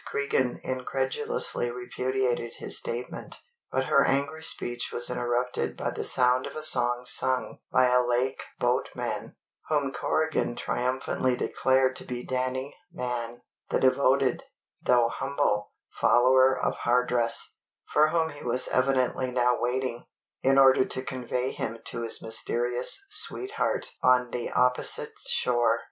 [0.03, 3.35] Cregan incredulously repudiated his statement;
[3.71, 8.03] but her angry speech was interrupted by the sound of a song sung by a
[8.03, 9.35] lake boatman,
[9.69, 14.41] whom Corrigan triumphantly declared to be Danny Mann, the devoted,
[14.81, 17.57] though humble, follower of Hardress,
[17.93, 20.07] for whom he was evidently now waiting,
[20.41, 25.79] in order to convey him to his mysterious sweetheart on the opposite shore.